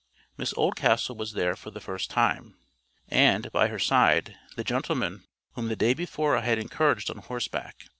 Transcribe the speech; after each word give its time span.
Miss 0.35 0.51
Oldcastle 0.57 1.15
was 1.15 1.33
there 1.33 1.55
for 1.55 1.69
the 1.69 1.79
first 1.79 2.09
time, 2.09 2.55
and, 3.07 3.51
by 3.51 3.67
her 3.67 3.77
side, 3.77 4.35
the 4.55 4.63
gentleman 4.63 5.25
whom 5.53 5.67
the 5.67 5.75
day 5.75 5.93
before 5.93 6.35
I 6.35 6.41
had 6.41 6.57
encountered 6.57 7.07
on 7.11 7.17
horseback. 7.19 7.75